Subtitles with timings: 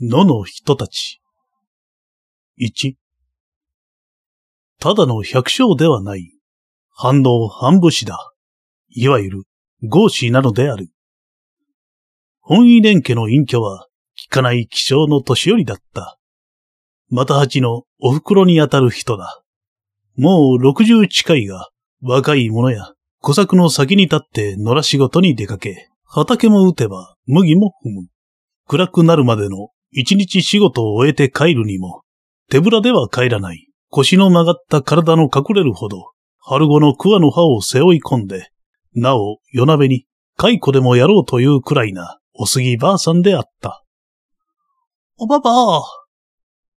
[0.00, 1.20] 野の人たち。
[2.56, 2.96] 一。
[4.80, 6.32] ただの百姓ではない。
[6.90, 8.32] 反応反武士だ。
[8.88, 9.42] いわゆる
[9.82, 10.88] 合子なのである。
[12.40, 13.86] 本意連家の隠居は、
[14.18, 16.18] 聞かない気象の年寄りだった。
[17.08, 19.42] また八のお袋にあたる人だ。
[20.16, 21.68] もう六十近いが、
[22.00, 28.08] 若い者や小作の先に立って野良仕事に出かけ、畑も打てば麦も踏む。
[28.66, 32.02] 暗くなるまでの一日仕事を終えて帰るにも、
[32.50, 38.48] 手ぶらでは帰らない腰の曲がった体の隠れるほど、春後の桑の葉を背負い込んで、
[38.94, 40.06] なお夜鍋に
[40.38, 43.84] 蚕でもやろうというくらいなお杉ばあさんであった。
[45.18, 45.82] おばば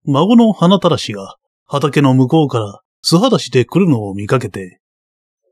[0.06, 4.80] 孫の花たらしが畑の向こうから素裸足で来るのを見かけて、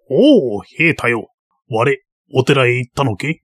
[0.10, 1.30] おお、平太よ。
[1.70, 1.98] 我、
[2.34, 3.44] お寺へ行ったのけ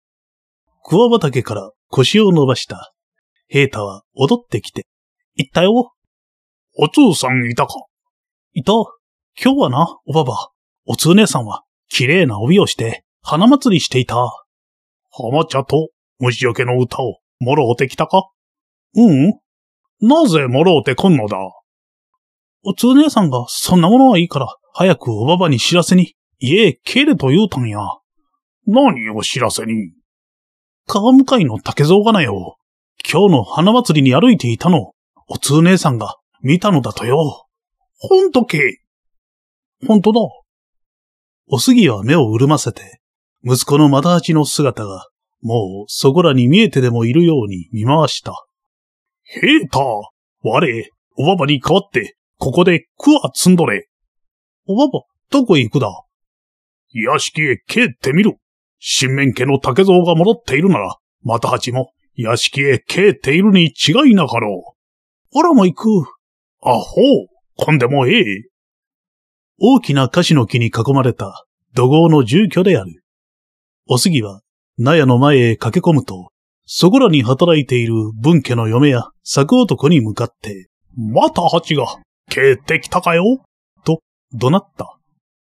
[0.84, 2.92] 桑畑から腰を伸ばした。
[3.48, 4.86] 平太は踊ってきて、
[5.34, 5.92] 行ったよ。
[6.78, 7.74] お通さんいたか
[8.52, 8.72] いた。
[9.42, 10.50] 今日はな、おばば。
[10.86, 14.16] お通姉さんは、綺麗な帯をして、花祭りしていた。
[15.10, 18.30] 浜茶と虫除けの歌を、もろうてきたか
[18.94, 19.38] ううん。
[20.00, 21.36] なぜもろうてこんのだ
[22.64, 27.78] お通姉さんが、そんなものはいいから、早くおばばに知らせに、家へ帰れと言うたんや。
[28.66, 29.92] 何を知らせに
[30.86, 32.56] 川向かいの竹蔵がなよ。
[33.04, 34.92] 今日の花祭りに歩いていたの、
[35.28, 37.46] お通姉さんが見たのだとよ。
[37.98, 38.80] ほんとけ
[39.86, 40.20] ほんとだ。
[41.48, 43.00] おすぎは目を潤ませて、
[43.44, 45.06] 息子の又八の姿が、
[45.42, 48.32] もうそこらに見えてでもいるように見回した。
[49.22, 50.02] 平太、
[50.42, 53.88] 我、おばばに代わって、ここでクワ積んどれ。
[54.66, 55.88] おばば、どこへ行くだ？
[56.92, 58.36] 屋敷へ帰ってみる。
[58.78, 64.74] 新面家の竹蔵が戻っているなら、また八も屋敷へ帰っているに違いなかろ
[65.34, 65.38] う。
[65.38, 65.88] あらも行く。
[66.62, 68.24] あほう、こんでもええ。
[69.58, 73.02] 大きな樫の木に囲まれた土豪の住居である。
[73.88, 74.40] おすぎは、
[74.78, 76.30] 納屋の前へ駆け込むと、
[76.64, 81.86] そこらに働いている文家の嫁や作男に向かって、また八が
[82.28, 83.44] 帰ってきたかよ
[83.84, 84.00] と
[84.32, 84.98] 怒鳴った。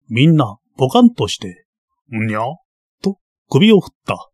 [0.09, 1.65] みんなポカンとして、
[2.11, 2.41] んにゃ？
[3.01, 3.17] と
[3.49, 4.29] 首を振った。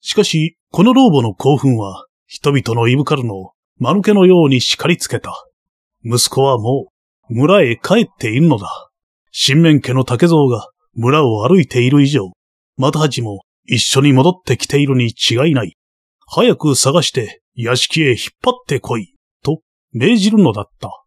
[0.00, 5.34] しかし、この老母の興奮は、人々のいぶかるのを、間抜けのように叱りつけた。
[6.02, 6.86] 息子はも
[7.28, 8.88] う、村へ帰っているのだ。
[9.32, 12.30] 新面家の竹蔵が村を歩いている以上、
[12.78, 15.76] また八も一緒に戻ってきているに違いない。
[16.26, 19.60] 早く探して屋敷へ引っ張ってこい、と
[19.92, 21.04] 命じるのだった。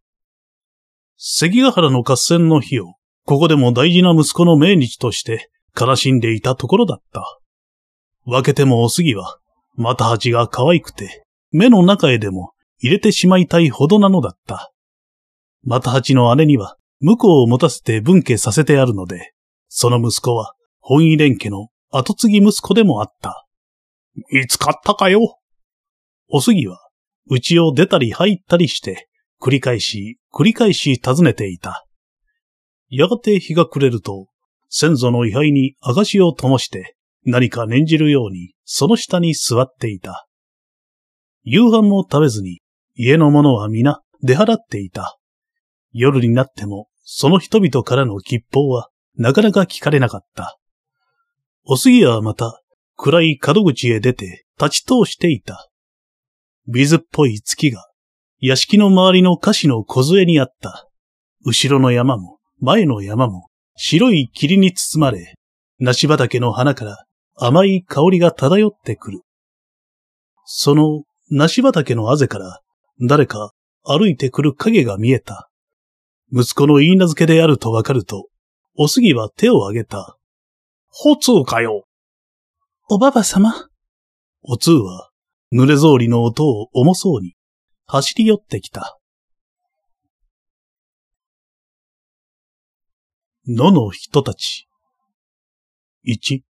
[1.18, 2.94] 関ヶ原の合戦の日を
[3.26, 7.40] ここでも大事な息子の命日として悲しんでいたところだった。
[8.26, 9.40] 分けてもおすぎは、
[9.76, 14.72] また蜂が可愛くて、目の中へでも入れてしまいたいほどなのだった。
[15.64, 19.34] また蜂の姉には、婿を持たせて分家させてあるので、
[19.68, 23.46] その息子は、本意連家の後継ぎ息子でもあった。
[24.32, 25.40] 見つかったかよ
[26.30, 26.80] おすぎは、
[27.30, 29.10] 家を出たり入ったりして、
[29.42, 31.86] 繰り返し、繰り返し尋ねていた。
[32.90, 34.28] やがて日が暮れると、
[34.70, 36.95] 先祖の位牌に証を灯して
[37.26, 40.28] 何か念じるようにその下に座っていた。
[41.44, 42.62] 夕飯も食べずに
[42.96, 45.18] 家の者は皆出払っていた。
[45.92, 50.58] 夜になってもその人々からの吉報はなかなか聞かれなかった。
[51.64, 52.62] おすぎはまた
[52.96, 55.70] 暗い角口へ出て立ち通していた。
[56.68, 57.86] 水っぽい月が
[58.40, 60.90] 屋敷の周りの菓子の小杖にあった。
[61.44, 65.36] 後ろの山も前の山も白い霧に包まれ、
[65.80, 67.05] 梨畑の花から
[67.38, 69.22] 甘い香りが漂ってくる。
[70.46, 72.62] その梨畑のあぜから
[73.02, 73.52] 誰か
[73.84, 75.50] 歩いてくる影が見えた。
[76.32, 78.30] 息子の言い名付けであるとわかると、
[78.78, 80.18] おすぎは手を挙げた。
[80.88, 81.86] ほつうかよ。
[82.90, 83.68] おばば様？
[84.42, 85.10] おつうは、
[85.52, 87.36] 濡れ草履の音を重そうに、
[87.86, 88.98] 走り寄ってきた。
[93.48, 94.70] 野の人たち。
[96.04, 96.45] 一。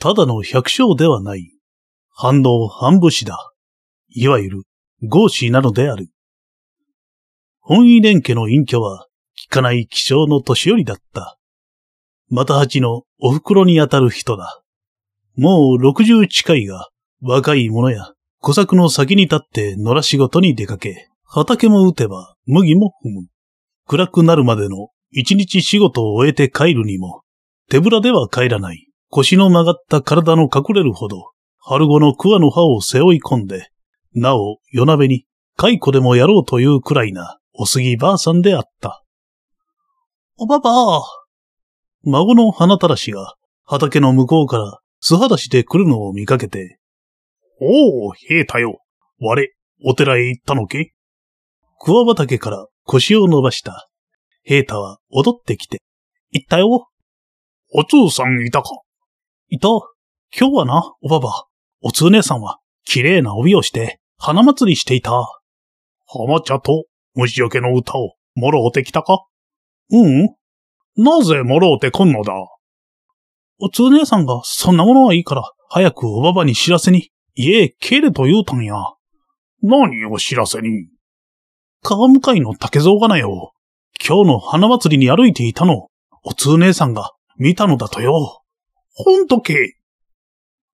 [0.00, 1.52] ただの百姓ではない。
[2.10, 3.52] 反応反武士だ。
[4.08, 4.62] いわゆる
[5.02, 6.08] 合子なのである。
[7.60, 9.06] 本意連家の隠居は、
[9.36, 11.38] 聞かない気象の年寄りだった。
[12.28, 14.62] また八のお袋にあたる人だ。
[15.36, 16.88] もう六十近いが、
[17.20, 23.26] 若い者や小作の先に立って野良仕事に出かけ、畑も打てば麦も踏む。
[23.86, 27.22] 暗くなるまでの一日仕事を終えて帰るにも、
[27.68, 33.70] 手ぶらでは帰らない腰の曲がった体の隠れるほど、春後の桑の葉を背負い込んで、
[34.14, 35.24] なお夜鍋に
[35.56, 39.02] 蚕でもやろうというくらいなお杉ばあさんであった。
[40.36, 41.02] おばばあ
[42.02, 43.34] 孫の花たらしが
[43.64, 46.78] 畑の向こうから素裸足で来るのを見かけて、
[47.60, 48.80] おお、平太よ。
[49.20, 49.48] 我、
[49.84, 50.92] お寺へ行ったのけ？
[51.80, 53.88] 桑畑から腰を伸ばした。
[54.44, 55.82] 平太は踊ってきて、
[56.30, 56.88] 行ったよ。
[57.72, 58.70] お通さんいたか？
[59.50, 59.68] いた。
[60.38, 61.46] 今日はな、おばば。
[61.80, 65.10] お通姉さんは、綺麗な帯をして、花祭りしていた。
[66.06, 66.84] 浜茶と
[67.14, 69.24] 虫除けの歌を、もろうてきたか？
[69.90, 70.34] ううん。
[71.02, 72.34] なぜもろうてこんのだ？
[73.58, 78.74] お通姉さんが、そんなものはいいから、早くおばばに知らせに、家へ帰れと言うたんや。
[79.62, 80.90] 何を知らせに？
[81.80, 83.54] 川向かいの竹蔵がなよ。
[84.06, 85.88] 今日の花祭りに歩いていたの、
[86.22, 88.42] お通姉さんが見たのだとよ。
[89.00, 89.76] ほんとけ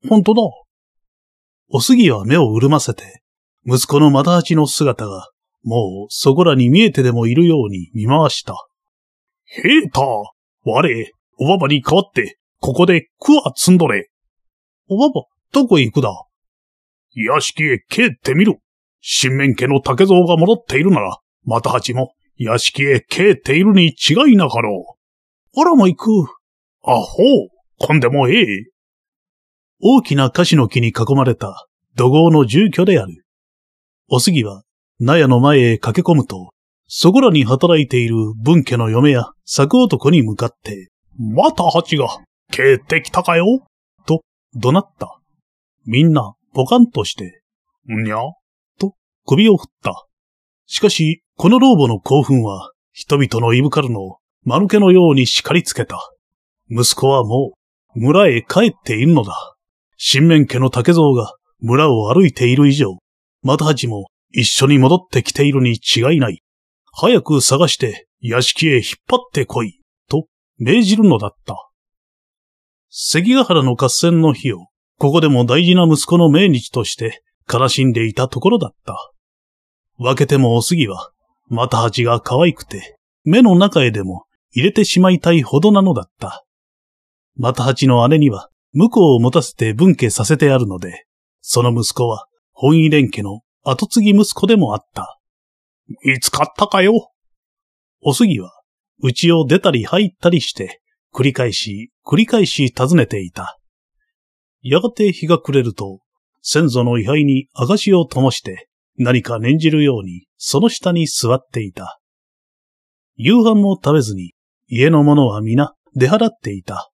[0.09, 0.41] ほんとだ。
[1.69, 3.23] おすぎは目を潤ませて、
[3.67, 5.29] 息子のまだ八の姿が、
[5.63, 8.55] もうそこらに見えてでもいるように見回した。
[9.45, 10.01] へえた、
[10.65, 14.09] 我、おばばに代わって、ここでクワ積んどれ。
[14.89, 16.11] おばば、どこへ行くだ？
[17.15, 18.57] 屋敷へ帰ってみる。
[19.03, 24.97] 新面家の竹蔵が戻っているなら、また八も屋敷へ帰っているに違いなかろ
[25.55, 25.61] う。
[25.61, 26.11] あらも行く。
[26.83, 28.67] あほう、こんでもええ。
[29.81, 31.67] 大きな樫の木に囲まれた
[31.97, 33.25] 土豪の住居である。
[34.09, 34.63] おすぎは、
[35.01, 36.51] 納屋の前へ駆け込むと、
[36.87, 43.67] そこらに働いている文家の嫁や作男に向かって、また蜂が、帰ってきたかよ
[44.07, 44.23] と、
[44.55, 45.19] 怒鳴った。
[45.85, 47.43] みんな、ポカンとして、
[47.87, 48.17] にゃ
[48.79, 48.95] と、
[49.27, 50.07] 首を振った。
[50.67, 55.99] しかし、この老母の興奮は、人々のいぶかるのを、間抜けのように叱りつけた。
[56.71, 57.64] 息子はもう、
[57.95, 59.57] 村へ帰っているのだ。
[59.97, 62.99] 新面家の竹蔵が村を歩いている以上、
[63.43, 66.43] また八も一緒に戻ってきているに違いない。
[66.93, 70.27] 早く探して屋敷へ引っ張ってこい、と
[70.59, 71.57] 命じるのだった。
[72.91, 74.67] 関ヶ原の合戦の日を、
[74.99, 79.13] ここでも大事な息子の命日として悲しんでいたところだった。
[79.99, 81.11] 分けてもおすぎは、
[81.49, 86.45] また八が可愛くて、目の中へでも入れてしまいたいほどなのだった。
[87.37, 91.07] また八の姉には、婿を持たせて分家させてあるので、
[91.41, 95.19] その息子は、本意連家の後継ぎ息子でもあった。
[96.05, 97.11] 見つかったかよ？
[98.03, 98.53] おすぎは、
[99.03, 100.81] 家を出たり入ったりして、
[101.13, 103.59] 繰り返し、繰り返し訪ねていた。
[104.63, 106.01] やがて日が暮れると、
[106.43, 111.99] 先祖の位牌に証を灯して、何か念じるように、その下に座っていた。
[113.17, 114.35] 夕飯も食べずに、
[114.67, 116.91] 家の者は皆出払っていた。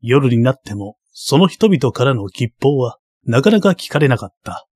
[0.00, 4.66] 夜になってもその人々からの吉報はなかなか聞かれなかった。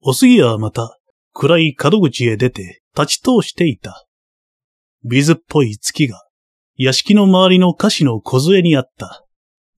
[0.00, 0.98] おすぎはまた
[1.32, 4.06] 暗い角口へ出て立ち通していた。
[5.02, 6.22] 水っぽい月が
[6.76, 9.24] 屋敷の周りの菓子の小にあった。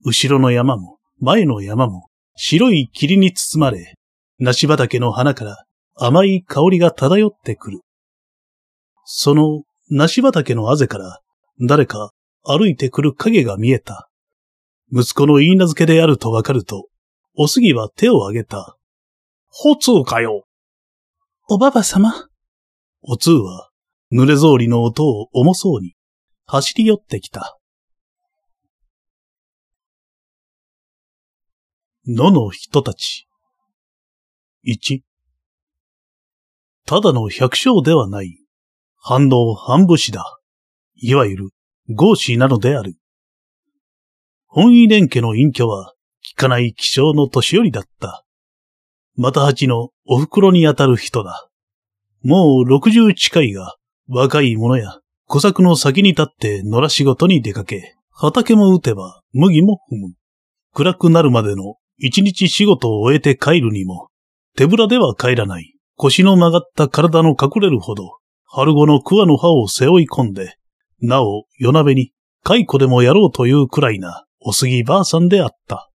[0.03, 3.95] 後ろの山も前の山も白い霧に包まれ、
[4.39, 5.65] 梨畑の花から
[5.95, 7.81] 甘い香りが漂ってくる。
[9.05, 11.21] その梨畑のあぜから
[11.59, 12.11] 誰か
[12.43, 14.10] 歩いてくる影が見えた。
[14.93, 16.87] 息子の言い名付けであるとわかると、
[17.37, 18.77] おすぎは手を挙げた。
[19.47, 20.45] ほつうかよ。
[21.49, 22.27] おばば様？
[23.01, 23.69] おつうは、
[24.11, 25.95] 濡れ草履の音を重そうに、
[26.45, 27.57] 走り寄ってきた。
[32.05, 33.27] 野の人たち。
[34.61, 35.03] 一。
[36.85, 38.37] ただの百姓ではない。
[38.97, 40.39] 反応半武士だ。
[40.95, 41.49] いわゆる、
[41.89, 42.95] 合子なのである。
[44.53, 45.93] 本意連家の隠居は、
[46.29, 48.25] 聞かない気象の年寄りだった。
[49.15, 51.47] また八のお袋にあたる人だ。
[52.21, 53.77] もう六十近いが、
[54.09, 60.13] 若い者や小作の先に立って野良仕事に出かけ、畑も打てば麦も踏む。
[60.73, 64.09] 暗くなるまでの一日仕事を終えて帰るにも、
[64.57, 68.17] 手ぶらでは帰らない腰の曲がった体の隠れるほど、
[68.47, 70.57] 春子の桑の葉を背負い込んで、
[70.99, 72.11] なお夜鍋に
[72.43, 75.89] 蚕でもやろうというくらいなおすぎばあさんであった。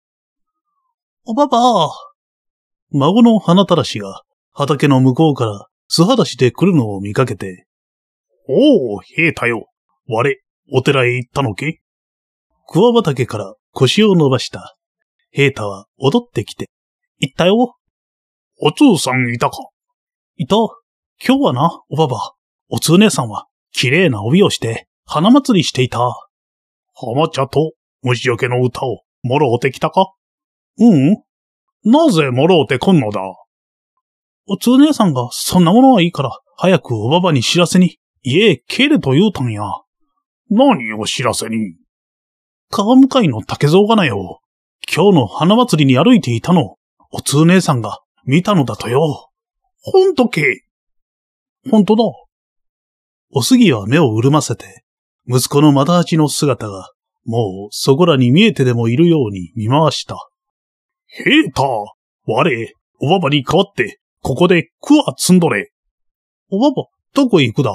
[1.25, 1.91] おばば
[2.91, 7.67] 孫の花たらしが畑の向こうから素裸足で来るのを見かけて、
[8.49, 9.67] おお、平太よ。
[10.09, 10.37] 我、
[10.73, 11.81] お寺へ行ったのけ？
[12.67, 14.77] 桑畑から腰を伸ばした。
[15.31, 16.69] 平太は踊ってきて、
[17.19, 17.77] 行ったよ。
[18.61, 19.57] お通さんいたか？
[20.37, 20.57] いた。
[21.25, 22.33] 今日はな、おばば。
[22.69, 26.01] お通姉さんは、綺麗な帯をして、花祭りしていた。
[26.95, 30.13] 浜茶と虫除けの歌を、もろうてきたか？
[30.79, 31.23] ううん。
[31.85, 33.21] なぜもろうてこんのだ？
[34.47, 39.63] おつ姉さんがそんなものはいいから、早くおばばに知らせに、家へ帰れと言うたんや。
[40.51, 41.77] 何を知らせに？
[42.71, 44.41] 川向かいの竹蔵がなよ。
[44.93, 46.77] 今日の花祭りに歩いていたの、
[47.11, 49.31] おつ姉さんが見たのだとよ。
[49.81, 50.65] ほんとけ？
[51.71, 52.03] ほんとだ。
[53.35, 54.85] おすぎは目を潤ませて、
[55.27, 56.91] 息子の又八の姿が、
[57.25, 60.17] もうそこらに見えてでもいるように見回した。
[61.07, 61.63] ヘータ
[62.27, 65.73] 我、おばばに代わって、ここでクワ積んどれ。
[66.51, 67.73] おばば、どこへ行くだ？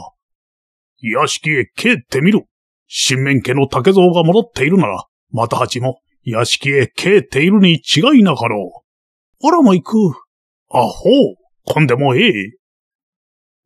[1.01, 2.45] 屋敷へ帰ってみる。
[2.87, 8.83] 新面家の竹蔵が戻っているなら、又八も屋敷へ帰っているに違いなかろ
[9.41, 9.47] う。
[9.47, 9.95] あらも行く。
[10.69, 11.35] あほう、
[11.65, 12.33] こんでもええ。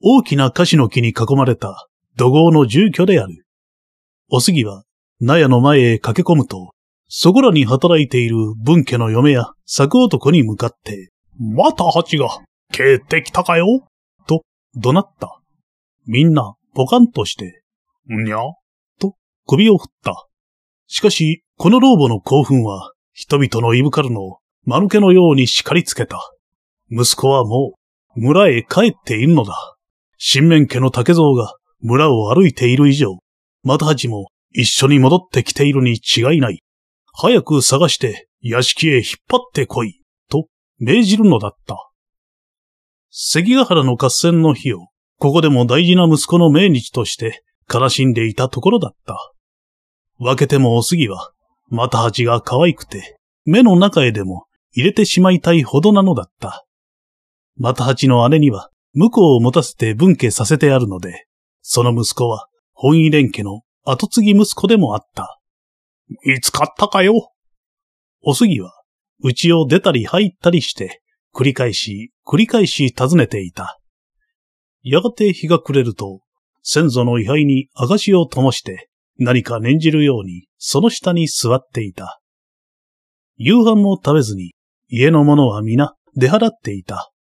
[0.01, 3.45] 大きな菓子の木に囲まれた土豪の住居である。
[4.29, 4.83] おすぎは、
[5.23, 6.71] 納屋の前へ駆け込むと、
[7.07, 12.27] そこらに働いている文家の嫁や作男に向かって、また八が、
[12.73, 13.65] 帰ってきたかよ
[14.27, 14.41] と、
[14.75, 15.39] 怒鳴った。
[16.07, 17.61] みんな、ポカンとして、
[18.09, 18.37] んにゃ
[18.99, 19.13] と、
[19.45, 20.27] 首を振った。
[20.87, 26.19] しかし、この老母の興奮は、人々のいぶかるのを、間抜けのように叱りつけた。
[26.89, 27.73] 息子はも
[28.15, 29.75] う、村へ帰っているのだ。
[30.17, 33.19] 新面家の竹蔵が村を歩いている以上、
[33.61, 36.63] また八も一緒に戻ってきているに違いない。
[37.13, 40.47] 早く探して屋敷へ引っ張ってこい、と
[40.79, 41.91] 命じるのだった。
[43.09, 49.33] 関ヶ原の合戦の日を、ここでも大事な息子の命日として悲しんでいたところだった。
[50.17, 51.31] 分けてもおすぎは、
[51.67, 56.65] また八が可愛くて、目の中へでも入れてしまいたいほどなのだった。
[57.57, 61.27] また八の姉には、婿を持たせて分家させてあるので、
[61.61, 65.39] その息子は本意連家の後継ぎ息子でもあった。
[66.25, 67.31] 見つかったかよ
[68.21, 68.73] おすぎは、
[69.23, 71.01] 家を出たり入ったりして、
[71.33, 73.79] 繰り返し、繰り返し訪ねていた。
[74.83, 76.21] やがて日が暮れると、
[76.63, 82.19] 先祖の位牌に証を灯して、何か念じるように、その下に座っていた。
[83.37, 84.53] 夕飯も食べずに、
[84.87, 87.11] 家の者は皆出払っていた。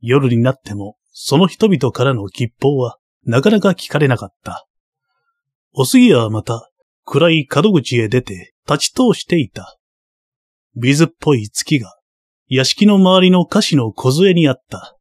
[0.00, 4.65] 夜になっても、その人々からの吉報は、なかなか聞かれなかった。
[5.78, 6.70] おすぎはまた、
[7.04, 9.76] 暗い角口へ出て、立ち通していた。
[10.74, 11.98] 水っぽい月が、
[12.48, 14.96] 屋敷の周りの菓子の小杖にあった。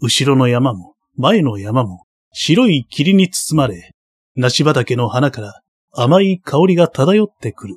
[0.00, 3.90] 後ろの山も、前の山も、白い霧に包まれ、
[4.34, 5.60] 梨畑の花から
[5.92, 7.76] 甘い香りが漂ってくる。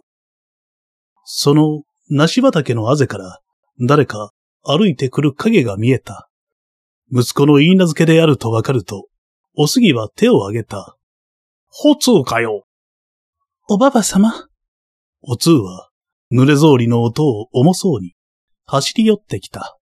[1.25, 3.41] その梨畑のあぜから、
[3.85, 4.31] 誰か
[4.63, 6.29] 歩いてくる影が見えた。
[7.11, 9.09] 息子の言い名付けであるとわかると、
[9.57, 10.96] おすぎは手を挙げた。
[11.69, 12.65] ほつうかよ。
[13.69, 14.47] おばば様？
[15.21, 15.89] おつうは、
[16.31, 18.15] 濡れ草履の音を重そうに、
[18.65, 19.77] 走り寄ってきた。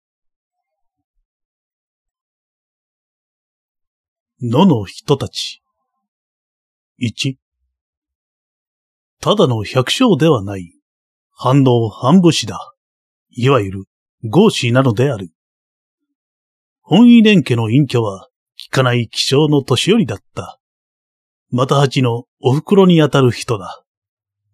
[4.40, 5.62] 野の人たち。
[6.96, 7.38] 一。
[9.20, 10.74] ただの百姓ではない。
[11.30, 12.74] 反応半武士だ。
[13.30, 13.84] いわゆる、
[14.24, 15.30] 合士なのである。
[16.82, 20.60] 本意連家の隠居は、聞かない気象の年寄りだった。
[21.52, 23.84] また八のお袋にあたる人だ。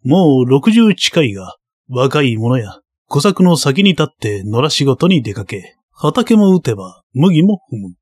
[0.05, 1.57] もう六十近いが、
[1.89, 7.95] 若い者や小作の先に立って野良仕事に出かけ、畑も打てば麦も踏む。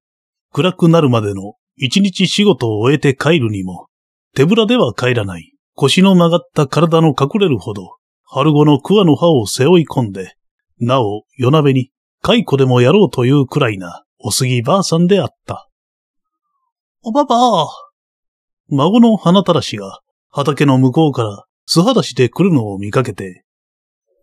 [0.50, 3.88] 暗くなるまでの一日仕事を終えて帰るにも、
[4.34, 5.52] 手ぶらでは帰らない。
[5.74, 10.36] 腰の曲がった体の隠れるほど、春後の桑の葉を背負い込んで、
[10.80, 11.90] なお夜鍋に
[12.22, 15.68] 蚕でもやろうというくらいなおすぎばあさんであった。
[17.02, 17.85] おばばあ。
[18.68, 23.44] 孫の花たらしが畑の向こうから素裸足で来るのを見かけて、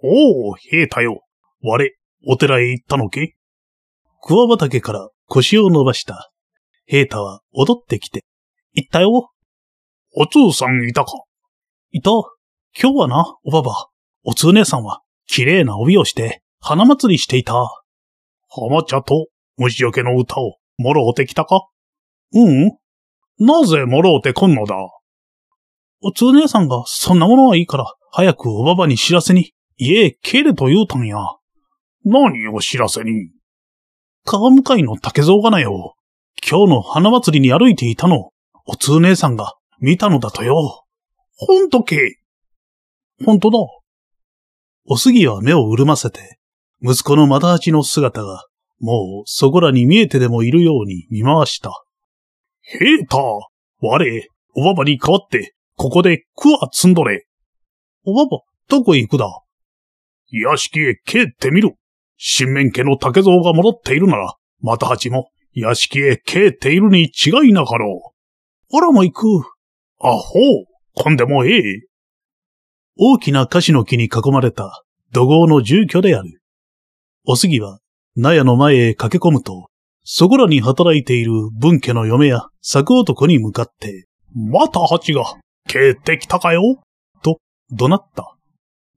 [0.01, 1.21] おお、平太よ。
[1.61, 1.91] 我、
[2.27, 3.35] お寺へ行ったのけ?
[4.21, 6.29] 桑畑から腰を伸ばした。
[6.85, 8.25] 平太は踊ってきて、
[8.73, 9.31] 行ったよ。
[10.15, 11.13] おつうさんいたか
[11.91, 12.11] いた。
[12.77, 13.87] 今日はな、おばば。
[14.23, 17.53] おつう姉さんは、綺麗な帯をして、花祭りしていた。
[18.49, 21.67] 浜茶と虫除けの歌を、もろうてきたか
[22.33, 22.71] ううん。
[23.39, 24.75] なぜもろうてこんのだ？
[26.01, 31.17] おつ姉さんが、そんなものはいいから、早くおばばに知らせに、家へ帰れと言うたんや。
[32.05, 33.31] 何を知らせに？
[34.25, 35.95] 川向かいの竹蔵がなよ。
[36.47, 38.31] 今日の花祭りに歩いていたの、
[38.65, 40.83] おつ姉さんが見たのだとよ。
[41.35, 42.17] ほんとけ？
[43.25, 43.57] ほんとだ。
[44.85, 46.37] おすぎは目を潤ませて、
[46.81, 48.45] 息子の又八の姿が
[48.79, 51.82] もうそこらに見えてでもいるように見回した。
[52.65, 53.17] ヘータ
[53.81, 57.25] 我、おばばに代わって、ここでクワ積んどれ。
[58.05, 59.25] おばば、どこへ行くだ？
[60.31, 61.75] 屋敷へ帰ってみる。
[62.15, 68.13] 新面家の竹蔵が戻っているなら、また八も屋敷へ帰っているに違いなかろ
[68.71, 68.77] う。
[68.77, 69.25] あらも行く。
[69.99, 71.61] あほう、こんでもええ。
[72.95, 76.39] 大きな樫の木に囲まれた土豪の住居である。
[77.25, 77.79] おすぎは、
[78.15, 79.67] 納屋の前へ駆け込むと、
[80.03, 85.23] そこらに働いている文家の嫁や作男に向かって、また八が、
[85.67, 86.61] 帰ってきたかよ
[87.21, 87.37] と、
[87.71, 88.35] 怒鳴った。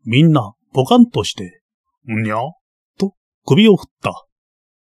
[0.04, 1.60] みんな、ポカンとして、
[2.08, 2.36] んにゃ
[2.98, 4.24] と、首を振った。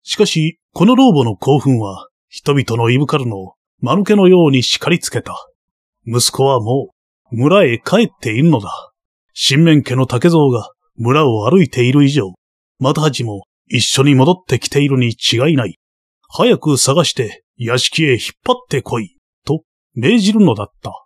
[0.01, 5.35] しかし、この老母の興奮は、人々のいぶかるのを、間抜けのように叱りつけた。
[6.05, 6.91] 息子はも
[7.31, 8.91] う、村へ帰っているのだ。
[9.33, 12.33] 新面家の竹蔵が、村を歩いている以上、
[12.79, 15.77] また八も、一緒に戻ってきているに違いない。
[16.35, 19.61] 早く探して、屋敷へ引っ張ってこい、と、
[19.93, 21.05] 命じるのだった。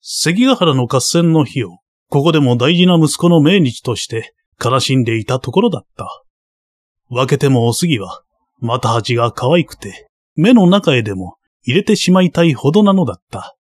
[0.00, 4.32] 関ヶ原の合戦の日を、ここでも大事な息子の命日として
[4.64, 6.24] 悲しんでいたところだった。
[7.10, 8.22] 分けてもおすぎは、
[8.60, 13.58] また蜂が可愛くて、目の中へでも入れてしまいたいほどなのだった。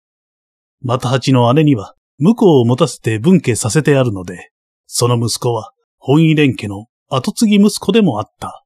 [0.80, 4.50] また蜂の姉には、婿を持たせて分家させてあるので、
[4.86, 8.61] その息子は、本意連家の後継ぎ息子でもあった。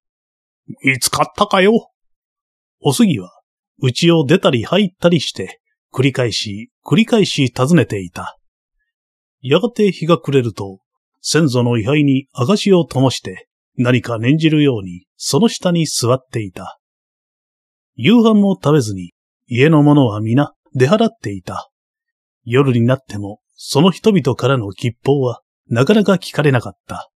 [0.82, 1.90] 見つかったかよ
[2.80, 3.30] おすぎは、
[3.80, 5.60] 家を出たり入ったりして、
[5.92, 8.38] 繰り返し、繰り返し訪ねていた。
[9.40, 10.80] やがて日が暮れると、
[11.28, 16.78] 先祖の位牌に証を灯して何か念じるようにその下に座っていた。
[17.96, 19.12] 夕飯も食べずに
[19.48, 21.68] 家の者は皆出払っていた。
[22.44, 27.10] 夜になってもその人々からの吉報はなかなか聞かれなかった。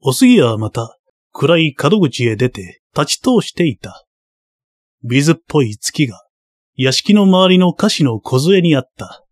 [0.00, 0.96] おすぎはまた
[1.32, 4.06] 暗い角口へ出て立ち通していた。
[5.04, 6.22] ビズっぽい月が
[6.76, 9.24] 屋敷の周りの菓子の小杖にあった。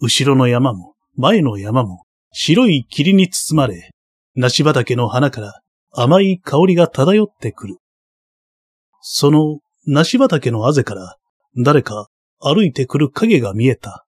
[0.00, 3.90] 後ろの山も前の山も白い霧に包まれ、
[4.34, 5.60] 梨畑の花から
[5.92, 7.76] 甘い香りが漂ってくる。
[9.00, 11.16] その梨畑のあぜから
[11.56, 14.06] 誰か歩いてくる影が見えた。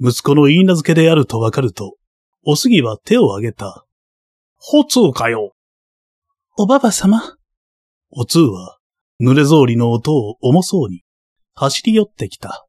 [0.00, 1.96] 息子の言い名付けであるとわかると、
[2.44, 3.84] おすぎは手を挙げた。
[4.56, 5.54] ほつうかよ。
[6.54, 7.38] おばば様？
[8.10, 8.78] おつうは、
[9.22, 11.02] 濡れ草履の音を重そうに、
[11.54, 12.66] 走り寄ってきた。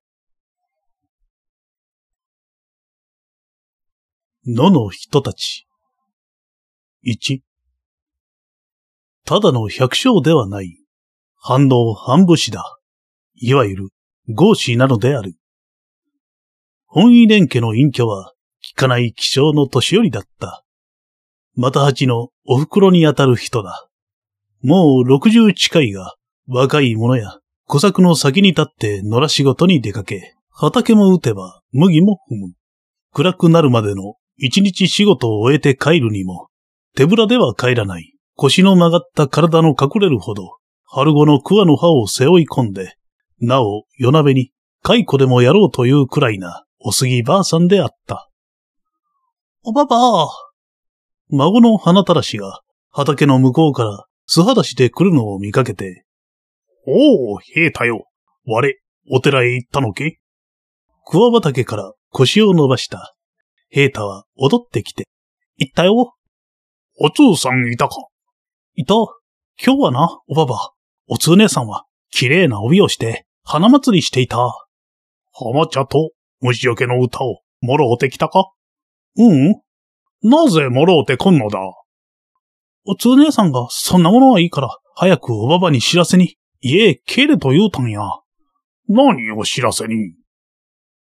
[4.48, 5.68] 野の人たち。
[7.02, 7.44] 一。
[9.26, 10.80] ただの百姓ではない。
[11.36, 12.80] 反応半武士だ。
[13.36, 13.90] いわゆる、
[14.30, 15.36] 合子なのである。
[16.86, 18.32] 本意連家の隠居は、
[18.64, 20.63] 聞かない気象の年寄りだった。
[21.56, 23.88] また八のお袋にあたる人だ。
[24.62, 26.16] もう六十近いが、
[26.48, 32.54] 若い者や小作の先に立って野良仕事に出かけ、畑も打てば麦も踏む。
[33.12, 36.50] 暗くなるまでの一日仕事を終えて帰るにも、
[36.96, 38.14] 手ぶらでは帰らない。
[38.36, 42.96] 腰の曲がった体の隠れるほど、春子の桑の葉を背負い込んで、
[43.40, 48.30] なお夜鍋に蚕でもやろうというくらいなおすぎばあさんであった。
[49.64, 50.28] おばばあ。
[51.30, 56.06] 孫の花たらしが畑の向こうから素肌して来るのを見かけて、
[56.86, 58.08] おお、平太よ。
[58.46, 58.76] 我、
[59.10, 60.20] お寺へ行ったのけ？
[61.06, 63.16] 桑畑から腰を伸ばした。
[63.70, 65.08] 平太は踊ってきて、
[65.58, 66.16] 行ったよ。
[67.00, 67.96] おつーさんいたか
[68.76, 68.94] いた。
[69.64, 70.74] 今日はな、おばば。
[71.08, 74.38] おつー姉さんは、綺麗な帯をして、花祭りしていた。
[75.32, 78.52] 浜茶と虫除けの歌を、もろうてきたか
[79.18, 79.56] ううん。
[80.24, 81.60] なぜもろうてこんのだ？
[82.86, 88.00] おつー姉さんが、そんなものはいいから、早くおばばに知らせに、家へ帰れと言うたんや。
[88.88, 90.16] 何を知らせに？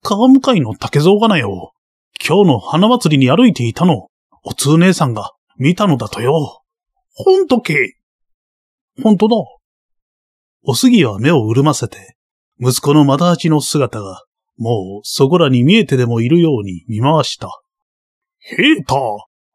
[0.04, 1.74] 川向かいの竹蔵がなよ。
[2.24, 4.08] 今日の花祭りに歩いていたの、
[4.44, 6.62] おつー姉さんが見たのだとよ。
[7.14, 7.96] ほんとけ？
[9.02, 9.36] ほんとだ。
[10.64, 12.16] おすぎは目を潤ませて、
[12.60, 14.22] 息子のまだ八の姿が、
[14.58, 17.50] もうそこらに見えてでもいるように見回した。
[18.50, 18.96] へえた、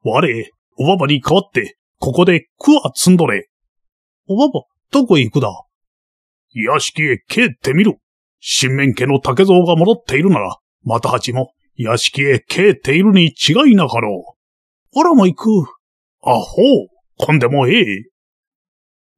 [0.05, 3.49] 我、おばばに代わって、ここでクワ積んどれ。
[4.29, 5.49] おばば、どこへ行くだ？
[6.53, 7.95] 屋敷へ帰ってみる。
[8.41, 14.37] 新面家の竹蔵が戻っているなら、また八も屋敷へ帰っているに違いなかろ
[14.95, 15.01] う。
[15.01, 15.49] あらも行く。
[16.23, 17.85] あほう、こんでもええ。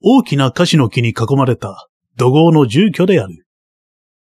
[0.03, 3.45] 大きな樫の木に囲まれた土豪の住居である。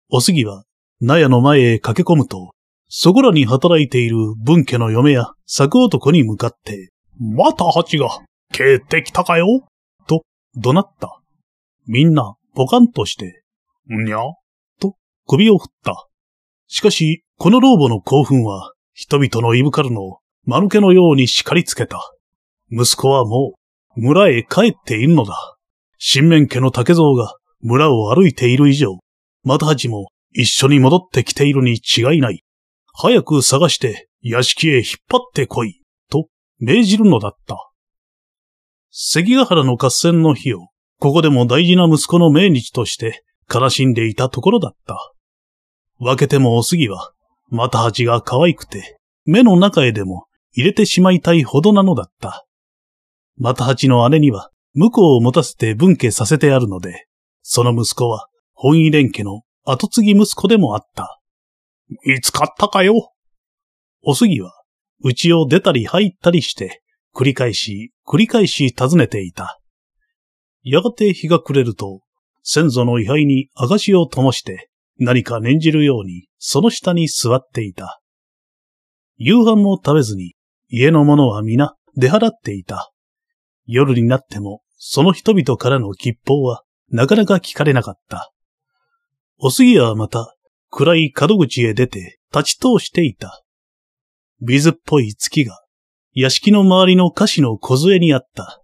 [0.09, 0.65] おすぎは、
[1.01, 2.54] 納屋の前へ駆け込むと、
[2.89, 8.21] そこらに働いている文家の嫁や作男に向かって、また蜂が、
[8.53, 9.47] 帰ってきたかよ
[10.07, 10.23] と、
[10.57, 11.21] 怒鳴った。
[11.87, 13.43] みんな、ポカンとして、
[13.91, 14.19] んにゃ
[14.81, 14.95] と、
[15.27, 16.07] 首を振った。
[16.67, 21.99] しかし、この老母の興奮は、人々のいぶかるのを、間抜けのように叱りつけた。
[22.71, 23.55] 息子はも
[23.97, 25.57] う、村へ帰っているのだ。
[25.99, 28.99] 新面家の竹蔵が村を歩いている以上、
[29.43, 32.45] また八も一緒に戻ってきているに違いない。
[32.97, 36.29] 早く探して屋敷へ引っ張ってこい、と
[36.61, 37.71] 命じるのだった。
[38.91, 40.69] 関ヶ原の合戦の日を、
[41.01, 45.13] ここでも大事な息子の命日として悲しんでいたところだった。
[45.99, 47.13] 分けてもおすぎは、
[47.49, 52.47] また八が可愛くて、目の中へでも入れてしまいたいほどなのだった。
[53.37, 57.09] また八の姉には、婿を持たせて分家させてあるので、
[57.43, 61.21] その息子は、本意連家の後継ぎ息子でもあった。
[62.05, 63.13] 見つかったかよ
[64.03, 64.53] おすぎは、
[65.03, 66.83] 家を出たり入ったりして、
[67.15, 69.61] 繰り返し、繰り返し訪ねていた。
[70.63, 72.01] やがて日が暮れると、
[72.43, 78.01] 先祖の位牌に証を灯して、何か念じるように、その下に座っていた。
[79.17, 80.35] 夕飯も食べずに、
[80.69, 82.93] 家の者は皆出払っていた。
[83.67, 88.33] 夜になっても、その人々からの吉報は、なかなか聞かれなかった。
[89.39, 90.35] おすぎはまた、
[90.77, 93.45] 暗い角口へ出て立ち通していた。
[94.41, 95.63] 水っぽい月が、
[96.15, 98.61] 屋敷の周りの菓子の小杖にあった。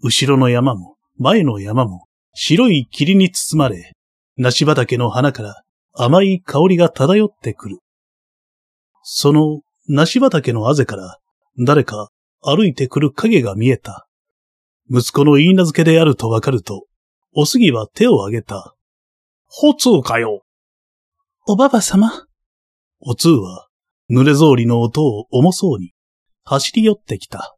[0.00, 3.96] 後ろの山も、前の山も、白い霧に包まれ、
[4.36, 7.78] 梨畑の花から甘い香りが漂ってくる。
[9.02, 11.18] その梨畑のあぜから、
[11.58, 14.06] 誰か歩いてくる影が見えた。
[14.88, 16.86] 息子の言い名付けであるとわかると、
[17.34, 18.76] おすぎは手を挙げた。
[19.48, 20.44] ほつうかよ。
[21.50, 22.26] おばば様？
[23.00, 23.68] おつうは、
[24.10, 25.94] 濡れ草履の音を重そうに、
[26.44, 27.56] 走り寄ってきた。